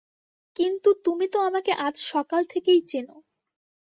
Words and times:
কিন্তু 0.55 0.89
তুমি 1.05 1.25
তো 1.27 1.37
আমাকে 1.39 1.71
আজ 1.81 1.95
সকাল 2.11 2.41
থেকেই 2.45 2.81
চেনো। 2.87 3.15